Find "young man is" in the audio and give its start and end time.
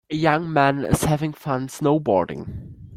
0.15-1.03